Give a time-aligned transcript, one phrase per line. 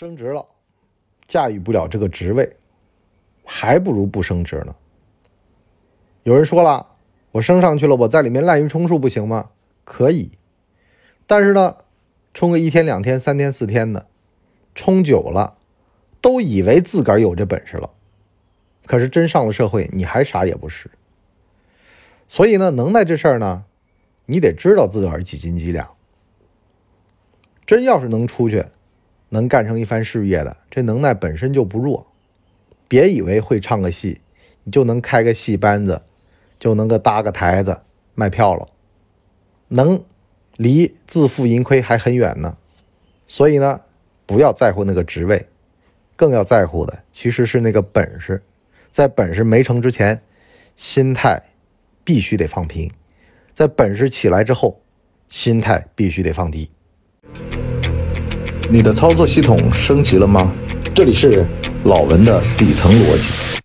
[0.00, 0.46] 升职了，
[1.28, 2.56] 驾驭不了这个职位，
[3.44, 4.74] 还不如不升职呢。
[6.22, 6.86] 有人说了，
[7.32, 9.50] 我升上去了，我在里面滥竽充数不行吗？
[9.84, 10.30] 可以，
[11.26, 11.76] 但是呢，
[12.32, 14.06] 充个一天、两天、三天、四天的，
[14.74, 15.58] 充久了，
[16.22, 17.90] 都以为自个儿有这本事了，
[18.86, 20.90] 可是真上了社会，你还啥也不是。
[22.26, 23.66] 所以呢，能耐这事儿呢，
[24.24, 25.94] 你得知道自个儿几斤几两。
[27.66, 28.64] 真要是能出去，
[29.30, 32.06] 能干成一番事业的，这能耐本身就不弱。
[32.86, 34.20] 别以为会唱个戏，
[34.64, 36.02] 你就能开个戏班子，
[36.58, 37.82] 就能够搭个台子
[38.14, 38.68] 卖票了，
[39.68, 40.04] 能
[40.56, 42.56] 离自负盈亏还很远呢。
[43.26, 43.80] 所以呢，
[44.26, 45.46] 不要在乎那个职位，
[46.16, 48.42] 更要在乎的其实是那个本事。
[48.90, 50.20] 在本事没成之前，
[50.74, 51.40] 心态
[52.02, 52.88] 必须得放平；
[53.54, 54.82] 在本事起来之后，
[55.28, 56.72] 心态必须得放低。
[58.72, 60.52] 你的操作系统升级了吗？
[60.94, 61.44] 这里是
[61.82, 63.60] 老文的底层逻辑。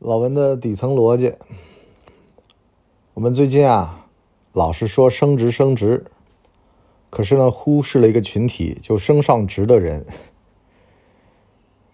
[0.00, 1.32] 老文的底层逻辑，
[3.14, 4.06] 我们最近啊，
[4.54, 6.04] 老是说升职升职，
[7.08, 10.04] 可是呢，忽视了一个群体，就升上职的人。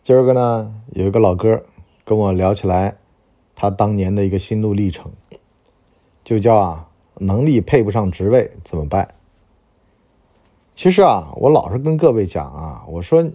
[0.03, 1.62] 今儿个呢，有一个老哥
[2.06, 2.97] 跟我聊起来，
[3.55, 5.12] 他当年的一个心路历程，
[6.25, 6.86] 就叫啊。
[7.19, 9.09] 能力配不上职位怎么办？
[10.75, 13.31] 其实啊，我老是跟各位讲啊，我说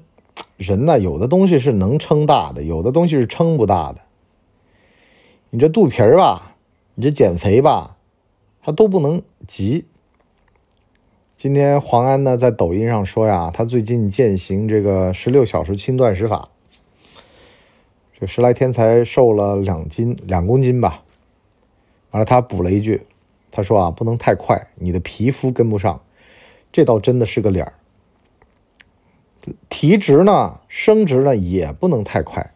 [0.57, 4.01] 人呢，有的东西是能撑大的，有的东西是撑不大的。
[5.49, 6.55] 你这肚皮儿吧，
[6.93, 7.97] 你这减肥吧，
[8.61, 9.85] 它都不能急。
[11.35, 16.49] 今天黄安呢在抖音上说呀，他最近践行这个十六小时轻断食法，
[18.19, 21.03] 这十来天才瘦了两斤两公斤吧。
[22.11, 23.01] 完了，他补了一句。
[23.51, 26.01] 他说啊，不能太快，你的皮肤跟不上，
[26.71, 27.73] 这倒真的是个理儿。
[29.67, 32.53] 提职呢，升职呢也不能太快，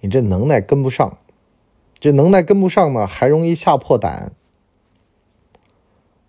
[0.00, 1.18] 你这能耐跟不上，
[1.98, 4.32] 这能耐跟不上嘛，还容易吓破胆。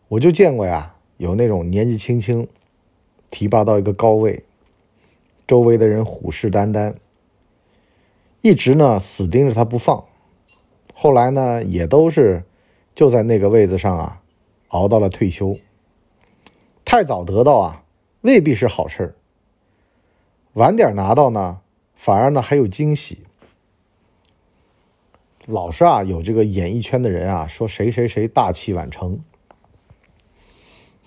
[0.07, 2.47] 我就见过呀，有那种年纪轻轻
[3.29, 4.44] 提拔到一个高位，
[5.45, 6.95] 周围的人虎视眈眈，
[8.41, 10.06] 一直呢死盯着他不放，
[10.95, 12.44] 后来呢也都是。
[12.95, 14.22] 就在那个位子上啊，
[14.69, 15.59] 熬到了退休。
[16.85, 17.83] 太早得到啊，
[18.22, 19.16] 未必是好事
[20.53, 21.59] 晚点拿到呢，
[21.94, 23.23] 反而呢还有惊喜。
[25.45, 29.19] 老是啊，有这个演艺圈的人啊，说谁谁谁大器晚成。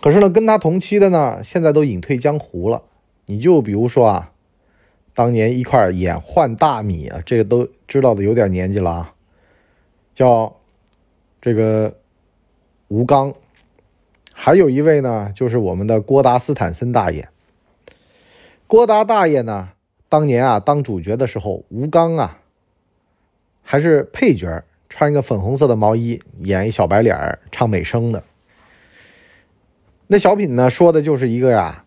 [0.00, 2.82] 可是呢，跟他同期的呢，现在都隐退江湖了。
[3.24, 4.32] 你就比如说啊，
[5.14, 9.14] 当年一块演《换大米》啊，这个都知道的有点年纪了啊，
[10.12, 10.57] 叫。
[11.48, 11.96] 这个
[12.88, 13.32] 吴刚，
[14.34, 17.26] 还有一位呢，就是我们的郭达斯坦森大爷。
[18.66, 19.70] 郭达大爷呢，
[20.10, 22.40] 当年啊当主角的时候，吴刚啊
[23.62, 28.22] 还是配角，穿一个粉红色的毛衣，演一小白脸唱美声的。
[30.08, 31.86] 那小品呢，说的就是一个呀，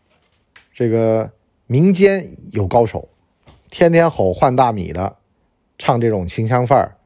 [0.74, 1.30] 这个
[1.68, 3.10] 民间有高手，
[3.70, 5.18] 天天吼换大米的，
[5.78, 6.98] 唱这种清腔范儿。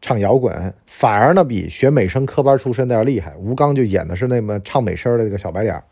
[0.00, 3.36] 唱摇滚反而呢比学美声科班出身的要厉害。
[3.36, 5.82] 吴刚就演的是那么唱美声的那个小白脸。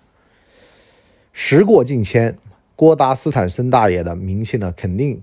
[1.32, 2.38] 时过境迁，
[2.74, 5.22] 郭达斯坦森大爷的名气呢肯定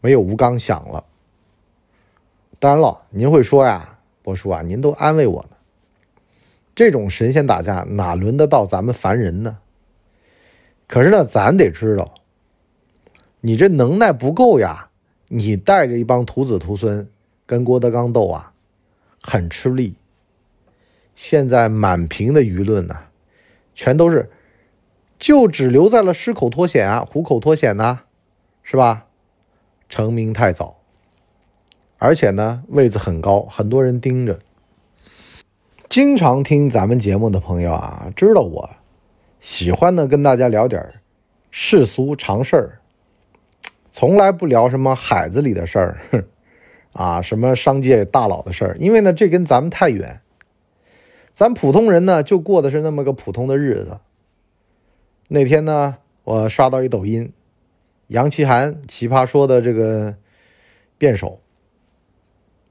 [0.00, 1.04] 没有吴刚响了。
[2.58, 5.56] 当然了，您会说呀，博叔啊，您都安慰我呢。
[6.74, 9.58] 这种神仙打架哪轮得到咱们凡人呢？
[10.86, 12.14] 可是呢，咱得知道，
[13.40, 14.88] 你这能耐不够呀，
[15.28, 17.08] 你带着一帮徒子徒孙。
[17.46, 18.52] 跟郭德纲斗啊，
[19.22, 19.96] 很吃力。
[21.14, 22.98] 现在满屏的舆论呢，
[23.74, 24.28] 全都是，
[25.18, 28.00] 就只留在了狮口脱险啊，虎口脱险呐，
[28.62, 29.06] 是吧？
[29.88, 30.76] 成名太早，
[31.98, 34.40] 而且呢位子很高，很多人盯着。
[35.88, 38.68] 经常听咱们节目的朋友啊，知道我
[39.40, 41.00] 喜欢呢跟大家聊点
[41.50, 42.80] 世俗常事儿，
[43.92, 46.26] 从来不聊什么海子里的事儿。
[46.96, 48.76] 啊，什么商界大佬的事儿？
[48.80, 50.22] 因为呢，这跟咱们太远。
[51.34, 54.00] 咱普通人呢，就过的是那么个普通的日子。
[55.28, 57.30] 那天呢，我刷到一抖音，
[58.06, 60.16] 杨奇涵奇葩说的这个
[60.96, 61.40] 辩手，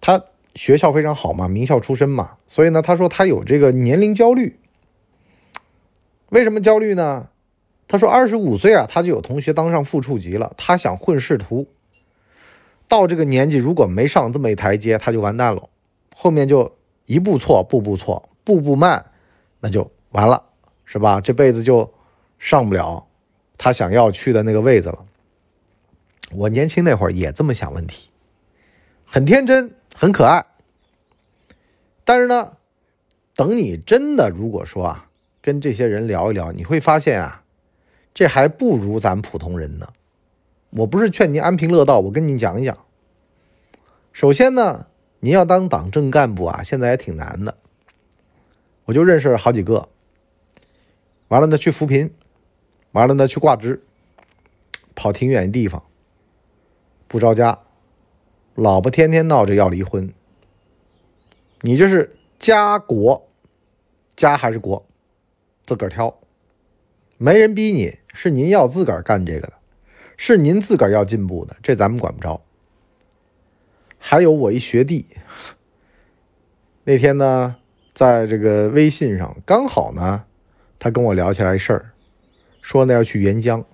[0.02, 0.24] 他
[0.56, 4.58] 学校非常好嘛，名校出身嘛，所以呢，他说他有这个年龄焦虑。
[6.30, 7.30] 为什么焦虑呢？
[7.88, 11.68] 他说二十五岁啊，他就有同学当上副处级了，他想混仕途。
[12.88, 15.70] 到这个年纪，如果没上这么一台阶，他就完蛋了。
[16.16, 19.12] 后面就一步错，步步错，步步慢，
[19.60, 20.44] 那就完了，
[20.86, 21.20] 是吧？
[21.20, 21.94] 这辈子就
[22.40, 23.08] 上不了
[23.58, 25.06] 他想要去的那个位子了。
[26.32, 28.10] 我年轻那会儿也这么想问题，
[29.06, 30.46] 很天真，很可爱。
[32.04, 32.58] 但是呢，
[33.36, 35.08] 等你真的如果说啊，
[35.42, 37.44] 跟这些人聊一聊，你会发现啊，
[38.14, 39.88] 这还不如咱普通人呢。
[40.78, 42.86] 我不是劝您安贫乐道，我跟你讲一讲。
[44.12, 44.88] 首先呢，
[45.22, 47.56] 您要当党政干部啊，现在也挺难的。
[48.84, 49.88] 我就认识好几个，
[51.30, 52.14] 完了呢去扶贫，
[52.92, 53.84] 完了呢去挂职，
[54.94, 55.82] 跑挺远的地方，
[57.08, 57.60] 不着家，
[58.54, 60.14] 老婆天天闹着要离婚。
[61.62, 63.30] 你这是家国，
[64.14, 64.86] 家还是国，
[65.64, 66.20] 自个儿挑，
[67.18, 69.54] 没人逼你，是您要自个儿干这个的，
[70.18, 72.42] 是您自个儿要进步的，这咱们管不着。
[73.98, 75.06] 还有我一学弟，
[76.86, 77.56] 那天呢，
[77.94, 80.24] 在这个微信上刚好呢，
[80.78, 81.92] 他跟我聊起来事儿，
[82.62, 83.66] 说呢要去援疆。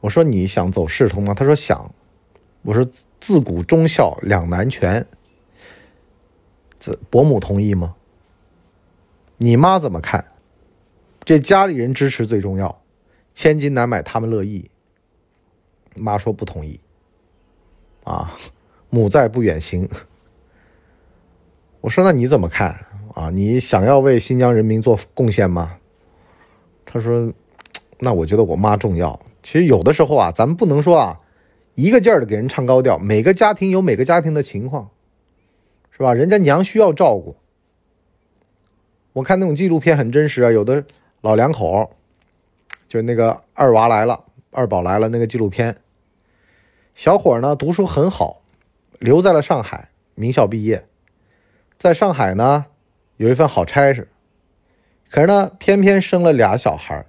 [0.00, 1.34] 我说你想走仕途吗？
[1.34, 1.94] 他说想。
[2.62, 2.86] 我说
[3.20, 5.06] 自古忠孝两难全。
[6.78, 7.94] 这伯母同意吗？
[9.38, 10.26] 你妈怎么看？
[11.24, 12.79] 这家里人支持最重要，
[13.32, 14.70] 千金难买他们乐意。
[15.96, 16.80] 妈说不同意。
[18.04, 18.32] 啊，
[18.88, 19.88] 母在不远行。
[21.82, 23.30] 我说那你怎么看啊？
[23.30, 25.78] 你想要为新疆人民做贡献吗？
[26.84, 27.32] 他说，
[27.98, 29.18] 那我觉得我妈重要。
[29.42, 31.20] 其实有的时候啊，咱们不能说啊，
[31.74, 32.98] 一个劲儿的给人唱高调。
[32.98, 34.90] 每个家庭有每个家庭的情况。
[35.90, 36.14] 是吧？
[36.14, 37.36] 人家娘需要照顾。
[39.12, 40.84] 我看那种纪录片很真实啊，有的
[41.20, 41.96] 老两口，
[42.90, 45.76] 就那个二娃来了，二宝来了那个纪录片。
[46.92, 48.42] 小伙呢读书很好，
[48.98, 50.88] 留在了上海，名校毕业，
[51.78, 52.66] 在上海呢
[53.16, 54.08] 有一份好差事，
[55.08, 57.06] 可是呢偏偏生了俩小孩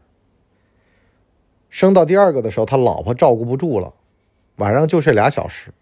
[1.71, 3.95] 生到第二个的时候，他老婆照顾不住了，
[4.57, 5.73] 晚上就睡俩小时，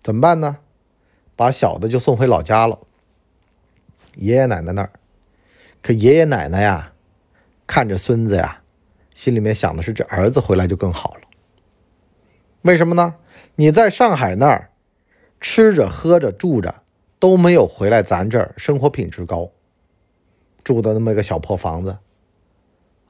[0.00, 0.56] 怎么办呢？
[1.36, 2.80] 把小的就送回老家了，
[4.16, 4.90] 爷爷奶奶那儿。
[5.80, 6.92] 可爷爷奶奶呀，
[7.68, 8.62] 看着孙子呀，
[9.16, 11.20] 心里面想的是这儿子回来就更好了。
[12.60, 13.14] 为什么呢？
[13.54, 14.70] 你在上海那儿
[15.40, 16.82] 吃着喝着住着
[17.18, 19.50] 都没有回来咱这儿生活品质高，
[20.62, 21.96] 住的那么一个小破房子，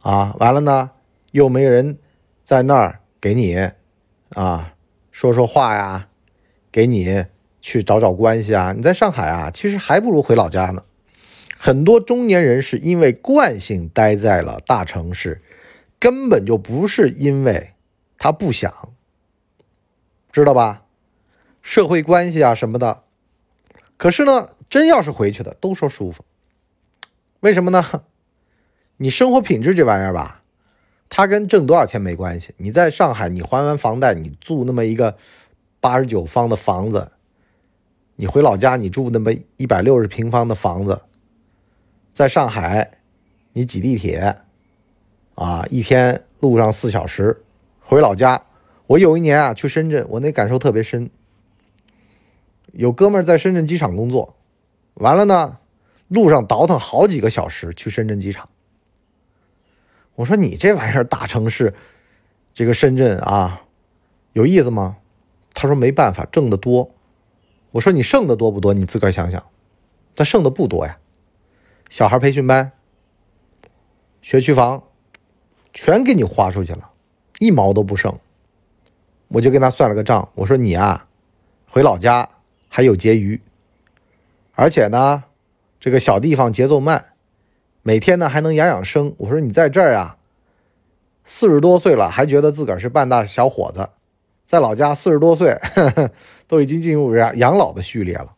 [0.02, 0.92] 啊，完了呢
[1.32, 1.98] 又没人
[2.44, 3.68] 在那儿给你
[4.34, 4.74] 啊
[5.10, 6.06] 说说话呀，
[6.70, 7.24] 给你。
[7.58, 8.72] 去找找关系啊！
[8.76, 10.84] 你在上海啊，其实还不如回老家呢。
[11.58, 15.42] 很多中年人是因为惯性待在了大城市，
[15.98, 17.74] 根本就不是因为
[18.18, 18.92] 他不想，
[20.30, 20.84] 知道吧？
[21.62, 23.02] 社会关系啊什么的。
[23.96, 26.24] 可是呢，真要是回去的，都说舒服。
[27.40, 28.04] 为什么呢？
[28.98, 30.42] 你生活品质这玩意儿吧，
[31.08, 32.54] 它跟挣多少钱没关系。
[32.58, 35.16] 你在上海，你还完房贷，你住那么一个
[35.80, 37.12] 八十九方的房子。
[38.16, 41.02] 你回老家，你住那么一百六十平方的房子，
[42.14, 42.98] 在上海，
[43.52, 44.38] 你挤地铁，
[45.36, 47.42] 啊，一天路上四小时，
[47.78, 48.42] 回老家。
[48.88, 51.10] 我有一年啊去深圳，我那感受特别深。
[52.72, 54.36] 有哥们在深圳机场工作，
[54.94, 55.58] 完了呢，
[56.08, 58.48] 路上倒腾好几个小时去深圳机场。
[60.14, 61.74] 我说你这玩意儿大城市，
[62.54, 63.62] 这个深圳啊，
[64.32, 64.96] 有意思吗？
[65.52, 66.90] 他说没办法，挣得多。
[67.72, 68.72] 我说你剩的多不多？
[68.72, 69.44] 你自个儿想想，
[70.14, 70.98] 他剩的不多呀。
[71.90, 72.72] 小孩培训班、
[74.22, 74.82] 学区房，
[75.76, 76.88] 全给你花出去了，
[77.38, 78.18] 一毛都不剩。
[79.28, 81.06] 我就跟他算了个账，我说你啊，
[81.68, 82.26] 回老家
[82.70, 83.38] 还有结余，
[84.54, 85.24] 而且呢，
[85.78, 87.04] 这个小地方节奏慢，
[87.82, 89.14] 每天呢还能养养生。
[89.18, 90.16] 我说你在这儿啊，
[91.24, 93.90] 四十多岁了还觉得自个儿是半大小伙子。
[94.46, 95.58] 在老家四十多岁，
[96.48, 98.34] 都已经进入养养老的序列了，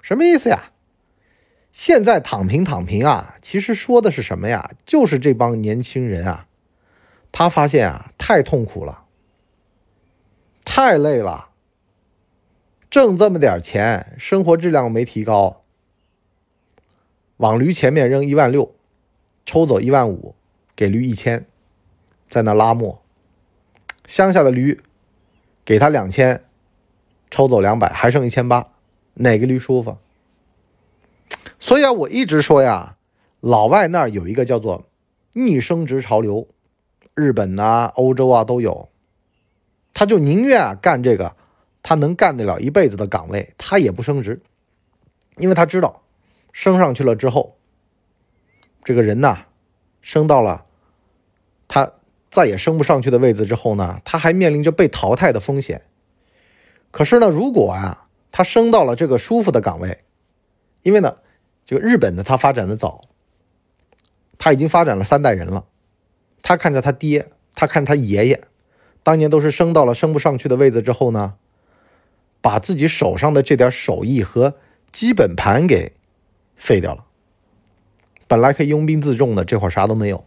[0.00, 0.71] 什么意思呀？
[1.72, 4.72] 现在躺平躺平啊，其实说的是什么呀？
[4.84, 6.46] 就是这帮年轻人啊，
[7.32, 9.04] 他发现啊，太痛苦了，
[10.64, 11.48] 太累了，
[12.90, 15.62] 挣这么点钱，生活质量没提高，
[17.38, 18.74] 往驴前面扔一万六，
[19.46, 20.34] 抽走一万五，
[20.76, 21.46] 给驴一千，
[22.28, 23.02] 在那拉磨。
[24.04, 24.78] 乡下的驴，
[25.64, 26.44] 给他两千，
[27.30, 28.66] 抽走两百，还剩一千八，
[29.14, 29.96] 哪个驴舒服？
[31.58, 32.96] 所以啊，我一直说呀，
[33.40, 34.86] 老外那儿有一个叫做
[35.34, 36.48] 逆升值潮流，
[37.14, 38.88] 日本呐、欧洲啊都有，
[39.92, 41.36] 他就宁愿啊干这个，
[41.82, 44.42] 他能干得了一辈子的岗位，他也不升职，
[45.38, 46.02] 因为他知道
[46.52, 47.56] 升上去了之后，
[48.84, 49.46] 这个人呐，
[50.00, 50.66] 升到了
[51.68, 51.92] 他
[52.30, 55.82] 再也升不上去的位置之后呢，他还面临着被淘汰的风险。
[56.90, 59.98] 可是呢，如果啊，他升到了这个舒服的岗位，
[60.82, 61.16] 因为呢，
[61.72, 63.00] 这个日本呢，他发展的早，
[64.36, 65.64] 他已经发展了三代人了。
[66.42, 68.42] 他看着他爹，他看他爷爷，
[69.02, 71.32] 当年都是升到了升不上去的位置之后呢，
[72.42, 74.56] 把自己手上的这点手艺和
[74.92, 75.94] 基本盘给
[76.56, 77.06] 废掉了。
[78.28, 80.26] 本来可以拥兵自重的，这会儿啥都没有，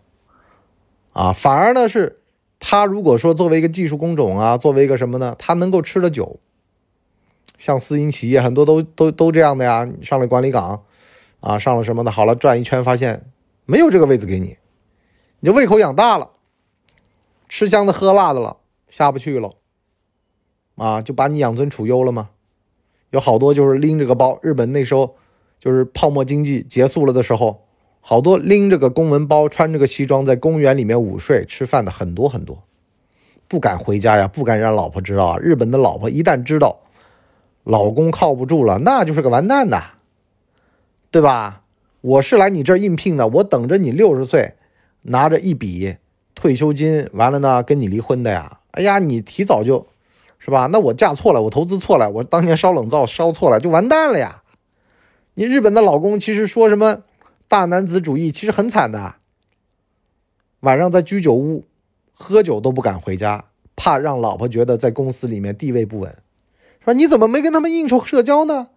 [1.13, 2.21] 啊，反而呢是
[2.59, 6.39] 他如果说作为一个技术工种啊，作为一个什么呢，他能够吃得久。
[7.59, 10.83] 像私营企业很多都都都这样的呀，上了管理岗，
[11.39, 13.31] 啊，上了什么的，好了转一圈发现
[13.65, 14.57] 没有这个位置给你，
[15.39, 16.31] 你就胃口养大了，
[17.47, 18.57] 吃香的喝辣的了，
[18.89, 19.53] 下不去了，
[20.75, 22.29] 啊，就把你养尊处优了吗？
[23.11, 25.15] 有好多就是拎着个包，日本那时候
[25.59, 27.65] 就是泡沫经济结束了的时候，
[28.01, 32.63] 好多拎着个公文包，穿着个西装在公园里面午睡吃饭的很多很多，
[33.47, 35.37] 不敢回家呀，不敢让老婆知道啊。
[35.37, 36.79] 日本的老婆一旦知道。
[37.67, 39.81] 老公靠不住了，那就是个完蛋的，
[41.15, 41.61] 对吧？
[42.01, 44.55] 我是来你这儿应聘的，我等着你六十岁
[45.03, 45.95] 拿着一笔
[46.35, 48.59] 退休金，完了呢跟你离婚的呀！
[48.71, 49.87] 哎呀，你提早就，
[50.39, 50.67] 是吧？
[50.73, 54.43] 那我嫁错了，我投资错了，我当年烧冷灶烧错了，就完蛋了呀！
[55.35, 57.03] 你日本的老公其实说什么
[57.47, 59.15] 大男子主义，其实很惨的，
[60.59, 61.63] 晚上在居酒屋
[62.11, 63.45] 喝酒都不敢回家，
[63.77, 66.13] 怕让老婆觉得在公司里面地位不稳。
[66.83, 68.67] 说你怎么没跟他们应酬社交呢？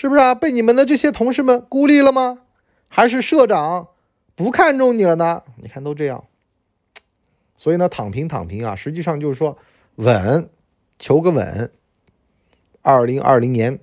[0.00, 0.32] 是不是啊？
[0.32, 2.42] 被你们的这些同事们孤立了吗？
[2.88, 3.88] 还是社长
[4.36, 5.42] 不看重你了呢？
[5.56, 6.24] 你看都这样，
[7.56, 9.58] 所以呢，躺平躺平啊，实际上就是说
[9.96, 10.48] 稳，
[11.00, 11.72] 求个稳。
[12.80, 13.80] 二零二零年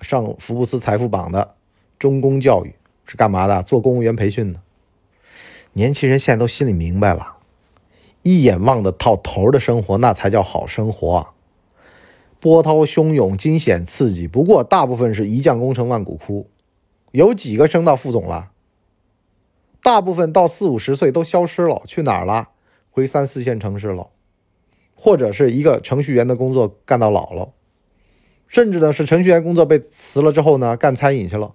[0.00, 1.56] 上福布斯财富榜的
[1.98, 2.72] 中公教育
[3.04, 3.64] 是干嘛的？
[3.64, 4.60] 做公务员培训的。
[5.72, 7.38] 年轻人现在都心里明白了，
[8.22, 11.34] 一眼望得到头的生活，那才叫好生活。
[12.40, 14.26] 波涛汹涌，惊险刺激。
[14.26, 16.48] 不过，大部分是一将功成万骨枯，
[17.12, 18.50] 有几个升到副总了？
[19.82, 22.48] 大部分到四五十岁都消失了，去哪儿了？
[22.90, 24.08] 回三四线城市了，
[24.94, 27.52] 或者是一个程序员的工作干到老了，
[28.48, 31.54] 甚至呢是程序员工作被辞了之后呢，干餐饮去了，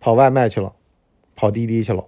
[0.00, 0.74] 跑外卖去了，
[1.34, 2.06] 跑滴滴去了。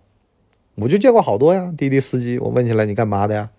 [0.76, 2.38] 我就见过好多呀，滴滴司机。
[2.38, 3.50] 我问起来你干嘛的呀？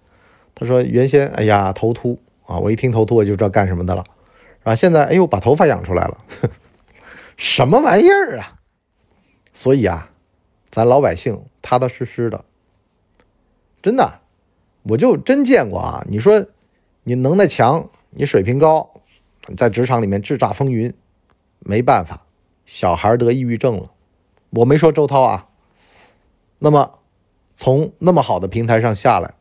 [0.55, 4.03] 他说原先哎呀头秃啊，我一听头秃我就知道干什么的了。
[4.63, 6.24] 啊，现在哎呦，把头发养出来了，
[7.38, 8.60] 什么玩意儿啊？
[9.54, 10.12] 所以啊，
[10.70, 12.46] 咱老百姓踏踏实实的，
[13.82, 14.20] 真的，
[14.84, 16.06] 我就真见过啊。
[16.10, 16.46] 你说
[17.04, 19.01] 你能耐强，你水平高，
[19.58, 20.94] 在职场里面叱咤风云，
[21.60, 22.25] 没办法，
[22.66, 23.92] 小孩得抑郁症了。
[24.51, 25.48] 我没说周涛啊。
[26.60, 27.00] 那么
[27.56, 29.34] 从那么好的平台上下来，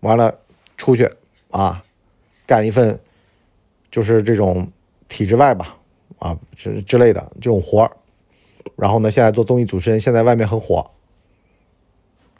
[0.00, 0.40] 完了
[0.76, 1.10] 出去
[1.50, 1.84] 啊，
[2.46, 3.00] 干一份。
[3.90, 4.70] 就是这种
[5.08, 5.76] 体制外吧，
[6.18, 7.96] 啊，之之类的这种活儿，
[8.76, 10.90] 然后呢，现在做综艺主持人，现在外面很火。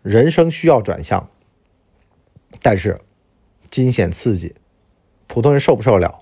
[0.02, 1.28] 人生需要转向，
[2.62, 3.00] 但是
[3.70, 4.54] 惊险刺激，
[5.26, 6.20] 普通人受不受得了？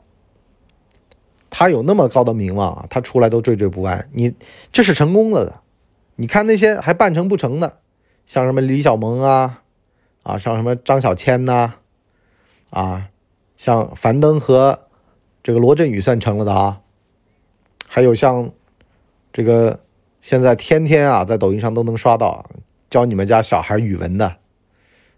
[1.51, 4.09] 他有那么高的名望啊，他出来都惴惴不安。
[4.13, 4.35] 你
[4.73, 5.61] 这是成功了的，
[6.17, 7.79] 你看那些还半成不成的，
[8.27, 9.63] 像什么李小萌啊，
[10.23, 11.75] 啊，像什么张小千呐，
[12.71, 13.09] 啊，
[13.57, 14.84] 像樊登和。
[15.45, 16.81] 这个罗振宇算成了的啊，
[17.87, 18.51] 还有像
[19.31, 19.79] 这个
[20.23, 22.47] 现在天天啊在抖音上都能刷到
[22.89, 24.37] 教你们家小孩语文的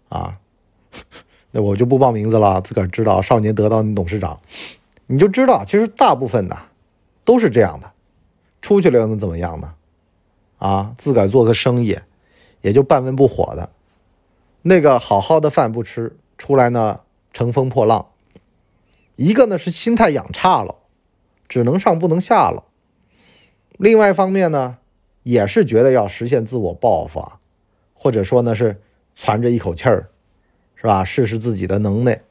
[0.09, 0.37] 啊，
[1.51, 3.21] 那我就不报名字了，自个儿知道。
[3.21, 4.41] 少年得到你董事长，
[5.05, 6.57] 你就知道，其实大部分呢
[7.23, 7.89] 都是这样的，
[8.61, 9.75] 出去了又能怎么样呢？
[10.57, 11.97] 啊，自个儿做个生意，
[12.59, 13.69] 也就半温不火的，
[14.63, 16.99] 那个好好的饭不吃，出来呢
[17.31, 18.07] 乘风破浪。
[19.17, 20.75] 一个呢是心态养差了，
[21.49, 22.63] 只能上不能下了；
[23.77, 24.77] 另外一方面呢，
[25.23, 27.39] 也是觉得要实现自我爆发，
[27.93, 28.79] 或者说呢是
[29.15, 30.09] 攒着一口气儿，
[30.75, 31.03] 是吧？
[31.03, 32.21] 试试自己的能耐。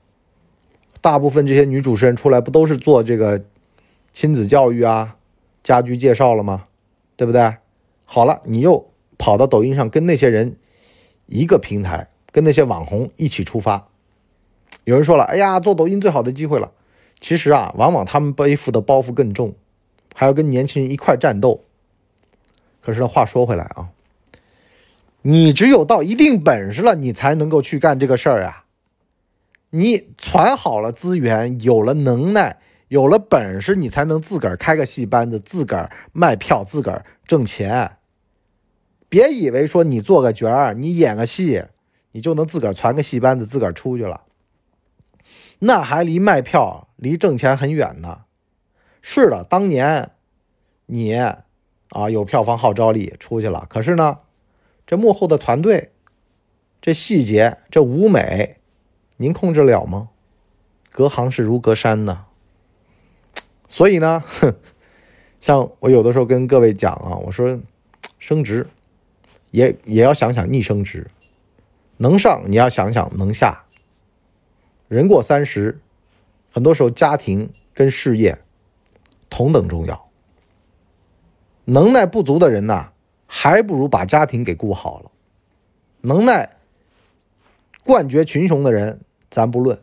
[1.00, 3.45] 大部分这些女主持人出来不都是做这个
[4.12, 5.16] 亲子教育啊、
[5.62, 6.64] 家居介绍了吗？
[7.16, 7.57] 对不对？
[8.05, 8.88] 好了，你又
[9.19, 10.57] 跑到抖音上跟那些人
[11.26, 13.88] 一个平台，跟那些网红一起出发。
[14.87, 16.71] 有人说了：“哎呀，做抖音最好的机会了。”
[17.21, 19.57] 其实啊，往往他们背负的包袱更重，
[20.14, 21.64] 还要跟年轻人一块战斗。
[22.81, 23.88] 可是呢，话说回来啊，
[25.23, 28.64] 你只有到一定本事了，你才能够去干这个事儿啊。
[29.71, 37.97] 你攒好了资源，有了能耐，有了本事，你才能自个儿开个戏班子，自个儿卖票，自个儿挣钱。
[39.09, 41.64] 别以为说你做个角儿，你演个戏，
[42.12, 44.23] 你就能自个儿传个戏班子，自个儿出去了。
[45.60, 48.22] 那还离卖票、离挣钱很远呢。
[49.00, 50.10] 是的，当年
[50.86, 51.44] 你啊
[52.10, 54.18] 有票房号召力出去了，可是呢，
[54.86, 55.92] 这幕后的团队、
[56.80, 58.56] 这细节、这舞美，
[59.16, 60.08] 您控制了吗？
[60.90, 62.26] 隔行是如隔山呢。
[63.68, 64.54] 所以呢，哼，
[65.40, 67.60] 像我有的时候跟各位讲啊，我说
[68.18, 68.66] 升职
[69.50, 71.10] 也也要想想逆升职，
[71.98, 73.65] 能上你要想想能下。
[74.88, 75.81] 人过三十，
[76.52, 78.38] 很多时候家庭跟事业
[79.28, 80.09] 同等重要。
[81.64, 82.93] 能耐不足的人呐，
[83.26, 85.11] 还不如把家庭给顾好了。
[86.02, 86.57] 能耐
[87.83, 89.81] 冠绝群雄的人，咱不论，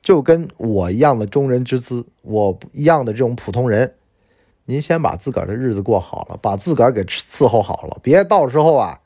[0.00, 3.94] 就跟我一样的中人之资，我一样的这种普通人，
[4.64, 9.02] 您先把自个儿的日子过好了，把自个儿给伺候好了，别到时候啊，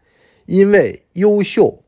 [0.46, 1.82] 因为优秀，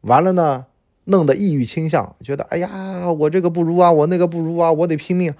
[0.00, 0.68] 完了呢。
[1.04, 5.34] 弄得抑郁倾向，觉得哎呀，我这个不如啊，我那个不如啊，我得拼命。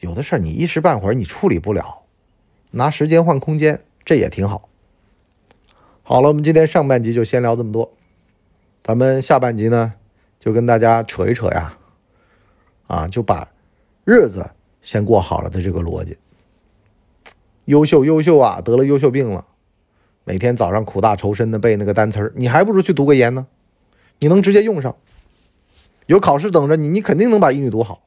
[0.00, 2.02] 有的事儿你一时半会儿你处理不了，
[2.72, 4.68] 拿时间换空间，这也挺好。
[6.02, 7.92] 好了，我们今天上半集就先聊这么多，
[8.82, 9.94] 咱们下半集呢
[10.38, 11.78] 就跟大家扯一扯呀，
[12.86, 13.48] 啊，就把
[14.04, 16.16] 日子先过好了的这个逻辑。
[17.66, 19.46] 优秀优秀啊，得了优秀病了，
[20.24, 23.46] 每天早上苦大仇深的背那个单词儿，你还不如去读个研呢。
[24.22, 24.96] 你能直接用上，
[26.06, 28.04] 有考试等着你，你肯定能把英语读好。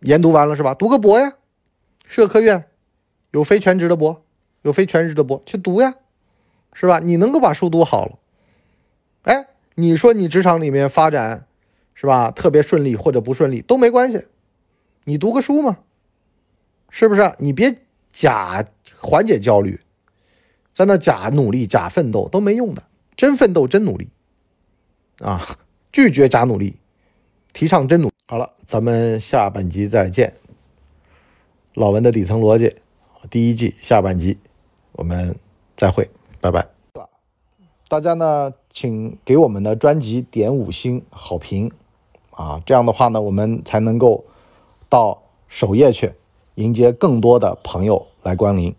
[0.00, 0.72] 研读完了是吧？
[0.72, 1.34] 读个博呀，
[2.06, 2.70] 社科院
[3.32, 4.24] 有非全职的博，
[4.62, 5.96] 有非全职的博，去读呀，
[6.72, 7.00] 是吧？
[7.00, 8.18] 你能够把书读好了，
[9.24, 11.46] 哎，你说你职场里面发展
[11.92, 12.30] 是吧？
[12.30, 14.26] 特别顺利或者不顺利都没关系，
[15.04, 15.80] 你读个书嘛，
[16.88, 17.34] 是不是？
[17.40, 17.76] 你别
[18.10, 18.64] 假
[18.98, 19.78] 缓解焦虑，
[20.72, 24.08] 在那假努力、假奋斗都没用的，真奋斗、真努力。
[25.22, 25.40] 啊，
[25.92, 26.76] 拒绝假努力，
[27.52, 28.10] 提倡真努。
[28.26, 30.34] 好了，咱们下半集再见。
[31.74, 32.74] 老文的底层逻辑，
[33.30, 34.36] 第一季下半集，
[34.92, 35.36] 我们
[35.76, 36.66] 再会，拜拜。
[37.88, 41.70] 大家呢，请给我们的专辑点五星好评
[42.32, 44.24] 啊，这样的话呢，我们才能够
[44.88, 46.12] 到首页去
[46.56, 48.74] 迎接更多的朋友来光临。